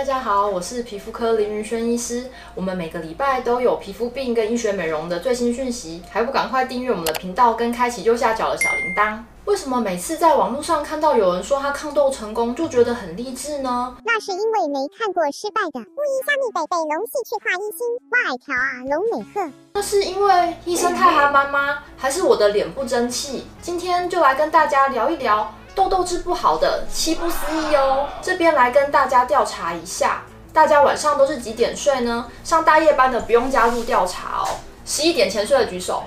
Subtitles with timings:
[0.00, 2.30] 大家好，我是皮肤科林云轩医师。
[2.54, 9.18] 我们每个礼拜都有皮肤病跟医学美容的最新讯息，还不赶快订阅我们的频道跟开启右下角的小铃铛？
[9.44, 13.94] 为什么每次在网络上看到有人说他抗痘成功，就觉得很励志呢？
[14.02, 15.80] 那是因为没看过失败的。
[15.80, 19.52] 乌医虾米北北龙戏去画一星，哇条啊龙美鹤。
[19.74, 21.80] 那是因为医生太憨慢吗？
[21.98, 23.44] 还是我的脸不争气？
[23.60, 25.54] 今天就来跟大家聊一聊。
[25.74, 30.22] 痘痘治不好的七不思议哦，这边来跟大家调查一下，
[30.52, 32.26] 大家晚上都是几点睡呢？
[32.44, 34.48] 上大夜班的不用加入调查哦，
[34.84, 36.02] 十一点前睡的举手。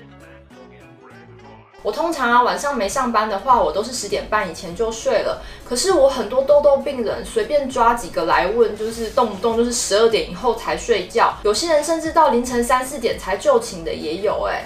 [1.81, 5.41] 我通常啊晚上没上班的话，我都是十点半以前就睡了。
[5.67, 14.63] 可是我很多痘痘病人随便抓几个来问，就是动不动就是十二点以后才睡觉，有些人甚至到凌晨三四点才就寝的也有哎。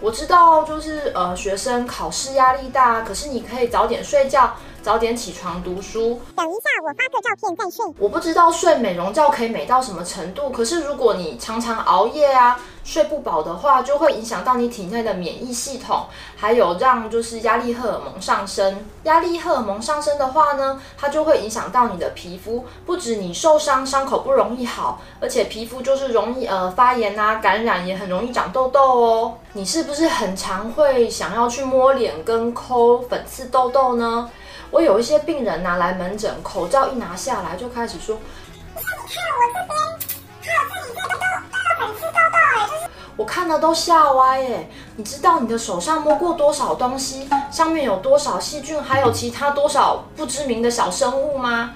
[0.00, 4.54] 我知道就是呃学生考试压力大，可是你可以早点睡觉。
[4.82, 6.20] 早点起床读书。
[6.34, 7.84] 等一下，我发个照片再睡。
[7.98, 16.06] 我不知道睡美容觉可以美到什么程度，可是如果你常常熬夜啊，睡不饱的话，就会影响到你体内的免疫系统，
[16.36, 18.84] 还有让就是压力荷尔蒙上升。
[19.04, 29.34] 压力荷尔蒙上升的话呢，它就会影响到你的皮肤，不止你受伤，伤口不容易好，而且皮肤就是容易呃发炎啊，感染也很容易长痘痘哦。
[29.52, 34.30] 你是不是很常会想要去摸脸跟抠粉刺痘痘呢？
[34.70, 38.16] 我有一些病人拿来门诊，口罩一拿下来就开始说
[38.76, 38.86] ：“你看
[39.36, 39.74] 我这边，
[40.42, 42.38] 还有这里这个痘痘粉刺痘痘
[42.84, 44.70] 哎，我看了都吓歪耶！
[44.94, 51.72] 你知道你的手上摸过多少东西，上面有多少细菌，还有其他多少不知名的小生物吗？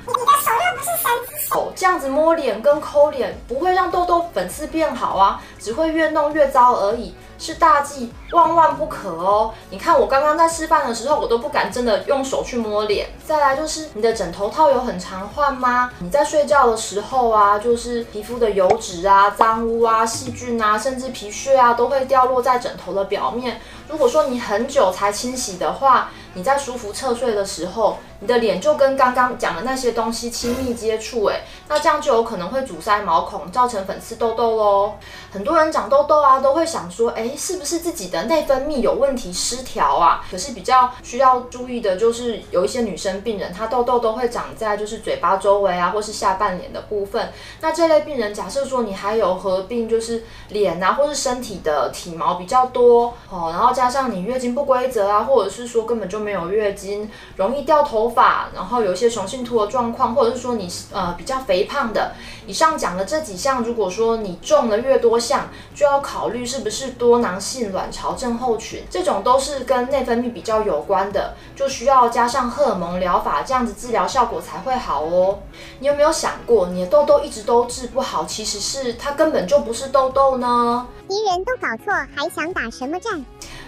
[0.84, 9.52] 你的手又不是三只手，这样子摸脸跟抠脸不会让痘痘粉刺变好啊，只会越弄越糟而已。”是大忌，万万不可哦！
[9.68, 13.08] 你看我刚刚在示范的时候，我都不敢真的用手去摸脸。
[13.26, 15.90] 再来就是你的枕头套有很常换吗？
[15.98, 23.60] 你在睡觉的时候啊，就是皮肤的油脂啊、脏污啊、细菌啊，甚至皮屑啊，都会掉落在枕头的表面。
[23.88, 34.94] 如果说你很久才清洗的话，你在舒服侧睡的时候，你的脸就跟刚刚讲的那些东西亲密接触，哎，那这样就有可能会阻塞毛孔，造成粉刺痘痘喽。
[35.30, 40.24] 很多人长痘痘啊，都会想说，哎，是不是自己的内分泌有问题失调啊？
[40.30, 47.30] 可是比较需要注意的就是，有一些女生病人，她痘痘都会长在就是嘴巴周围啊，或是下半脸的部分。
[47.60, 62.12] 那这类病人，假设说你还有合并就是脸啊，或是身体的体毛比较多哦，然后加上你月经不规则啊，或者是说根本就没有月经，容易掉头发，然后有一些雄性秃的状况，或者是说你呃比较肥胖的，
[62.46, 75.40] 以上讲的这几项，如果说你中了越多项，就要考虑是不是多囊性卵巢症候群，这种都是跟内分泌比较有关的，就需要加上荷尔蒙疗法，这样子治疗效果才会好哦。
[75.80, 80.86] 你有没有想过，你的痘痘一直都治不好，其实是它根本就不是痘痘呢？
[81.08, 83.24] 敌人都搞错，还想打什么战？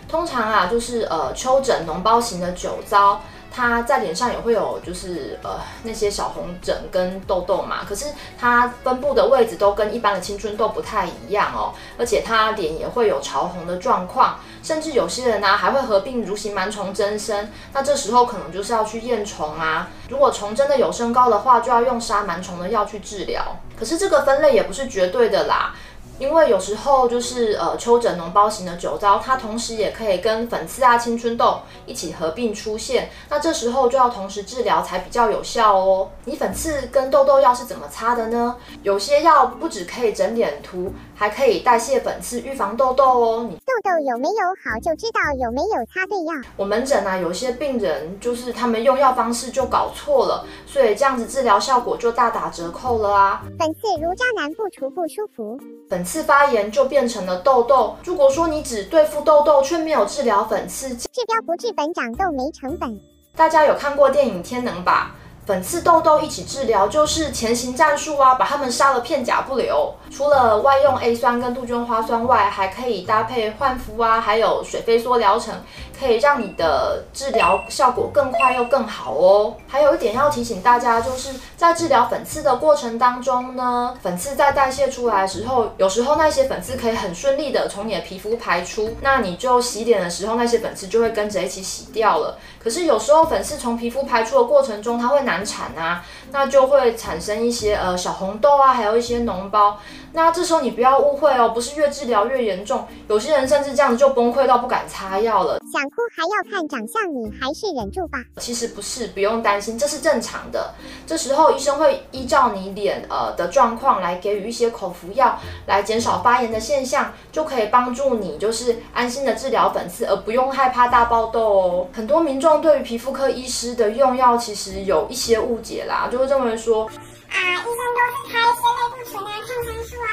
[0.09, 3.21] 通常啊，就是呃丘疹脓包型的酒糟，
[3.56, 25.75] 它在脸上也会有就是呃那些小红疹跟痘痘嘛，可是它分布的位置都跟一般的青春痘不太一样哦，而且它脸也会有潮红的状况，甚至有些人呢、还会合并蠕形螨虫增生，那这时候可能就是要去验虫啊，如果虫真的有升高的话，就要用杀螨虫的药去治疗，可是这个分类也不是绝对的啦。
[26.19, 36.10] 因为有时候就是呃丘疹脓包型的酒糟，它同时也可以跟粉刺啊、青春痘一起合并出现，那这时候就要同时治疗才比较有效哦。
[36.25, 38.56] 你粉刺跟痘痘药是怎么擦的呢？
[38.82, 43.47] 有些药不只可以整脸涂，还可以代谢粉刺、预防痘痘哦。
[43.49, 46.32] 你痘痘有没有好就知道有没有擦对药。
[46.56, 53.43] 我门诊啊，有些病人就是他们用药方式就搞错了，所以这样子治疗效果就大打折扣了啊。
[53.59, 55.60] 粉刺如渣男不除不舒服。
[55.88, 57.97] 粉刺发炎就变成了痘痘。
[58.05, 62.99] 如果说你只对付痘痘，却没有治疗粉刺，治标不治本，长痘没成本。
[63.34, 65.14] 大家有看过电影《天能》吧？
[65.46, 69.94] 粉刺、痘痘一起治疗，就是前行战术啊，把它们杀了片甲不留。
[70.10, 75.54] 除了外用 A 酸跟杜鹃花酸外，还可以搭配焕肤啊，还有水飞梭疗程，
[75.96, 79.54] 可以让你的治疗效果更快又更好哦。
[79.69, 92.37] 还有一点要提醒大家，就是在治疗粉刺的过程当中呢，粉刺在代谢出来的时候，有时候那些粉刺可以很顺利的从你的皮肤排出，那你就洗脸的时候，那些粉刺就会跟着一起洗掉了。
[92.60, 95.36] 可是有时候粉刺从皮肤排出的过程中，它会难。
[95.37, 99.78] 难产啊，那就会产生一些呃小红痘啊，还有一些脓包。
[100.12, 105.58] 那这时候你不要误会哦，不是越治疗越严重，有些人甚至这样子就崩溃到不敢擦药了。
[105.70, 108.19] 想哭还要看长相，你还是忍住吧。
[108.38, 110.73] 其实不是，不用担心，这是正常的。
[111.06, 121.88] 这时候医生会依照你脸呃的状况来给予一些口服药，来减少发炎的现象，就可以帮助你就是安心的治疗粉刺，而不用害怕大爆痘哦。
[121.93, 126.87] 很多民众对于皮肤科医师的用药其实有一些误解啦，就会这么说。
[126.87, 130.09] 啊，医生都是开鲜类固醇啊、抗生素啊，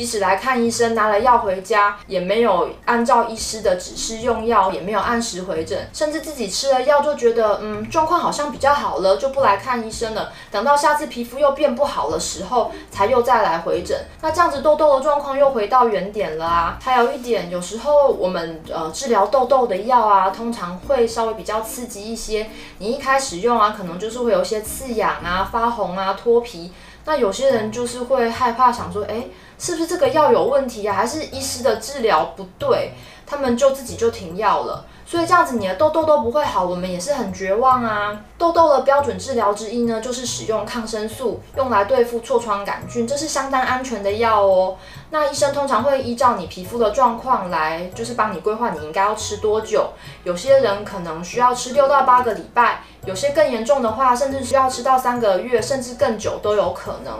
[0.00, 10.32] 即使来看医生拿了药回家，也没有按照医师的指示用药，也没有按时回诊，甚至自己吃了药就觉得，嗯，状况好像比较好了，就不来看医生了。
[10.50, 13.94] 等到下次皮肤又变不好的时候，才又再来回诊。
[14.22, 16.78] 那这样子痘痘的状况又回到原点了啊。
[16.82, 22.48] 还有一点，有时候我们呃治疗痘痘的药啊，通常会稍微比较刺激一些。
[22.78, 26.72] 你一开始用啊，可能就是会有一些刺痒啊、发红啊、脱皮。
[27.04, 29.26] 那有些人就是会害怕，想说，哎，
[29.58, 30.94] 是不是这个药有问题啊？
[30.94, 32.92] 还是医师的治疗不对？
[33.26, 34.84] 他们就自己就停药了。
[35.10, 38.16] 所以这样子你的痘痘都不会好，我们也是很绝望啊。
[38.38, 44.76] 痘痘的标准治疗之一呢，就是使用抗生素，用来对付痤疮杆菌，这是相当安全的药哦。
[45.10, 49.90] 那医生通常会依照你皮肤的状况来，就是帮你规划你应该要吃多久。
[50.22, 57.12] 有些人可能需要吃六到八个礼拜，有些更严重的话，甚至需要吃到三个月，甚至更久都有可能。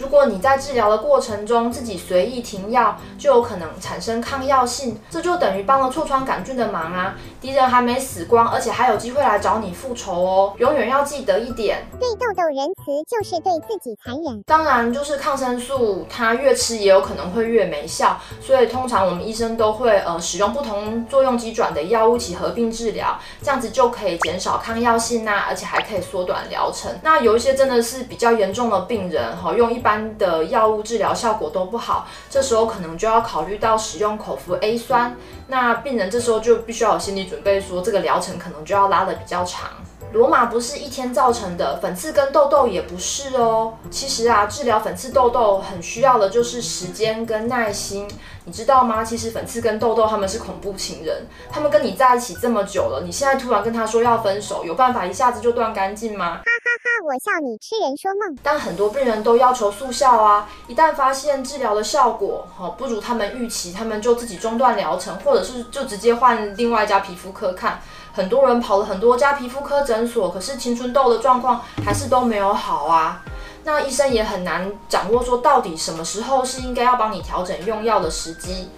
[0.00, 7.14] 如果你在治疗的过程中自己随意停药，就有可能产生抗药性，这就等于帮了痤疮杆菌的忙啊！
[7.38, 10.54] 敌人还没死光，而且还有机会来找你复仇哦！
[10.56, 14.42] 永远要记得一点，对痘痘仁慈就是对自己残忍。
[14.46, 26.90] 当然，就是抗生素它越吃也有可能会越没效，所以通常我们医生都会呃使用不同作用机转的药物一起合并治疗，这样子就可以减少抗药性啊，而且还可以缩短疗程。
[27.02, 29.89] 那有一些真的是比较严重的病人哈，用一般。
[29.90, 35.16] 般的药物治疗效果都不好，这时候可能就要考虑到使用口服 A 酸。
[35.48, 39.70] 那病人这时候就必须要有心理准备，说这个疗程可能就要拉得比较长。
[40.12, 43.74] 罗马不是一天造成的，粉刺跟痘痘也不是哦。
[43.90, 48.08] 其实啊，治疗粉刺痘痘很需要的就是时间跟耐心，
[48.44, 49.04] 你知道吗？
[49.04, 56.40] 其实粉刺跟痘痘他们是恐怖情人，他们跟你在一起这么久了，你现在突然跟他说要分手，有办法一下子就断干净吗？
[56.82, 58.38] 哈，我笑你痴人说梦。
[58.42, 67.82] 但很多病人都要求速效啊，一旦发现治疗的效果好不如他们预期，他们就自己中断疗程，或者是就直接换另外一家皮肤科看。
[68.14, 73.22] 很多人跑了很多家皮肤科诊所，可是青春痘的状况还是都没有好啊。
[73.64, 78.70] 那医生也很难掌握说到底什么时候是应该要帮你调整用药的时机。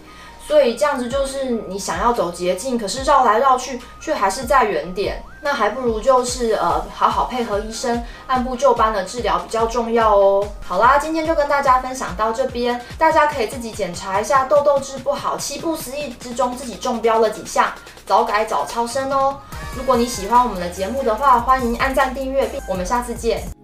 [0.53, 5.23] 所以这样子就是你想要走捷径，可是绕来绕去却还是在原点。
[5.41, 10.47] 那还不如就是呃好好配合医生，按部就班的治疗比较重要哦。
[10.63, 17.73] 好啦，今天就跟大家分享到这边，大家可以自己检查一下痘痘治不好，七不思议之中自己中标了几项，
[18.05, 19.39] 早改早超生哦。
[19.75, 23.62] 如果你喜欢我们的节目的话，欢迎按赞订阅，我们下次见。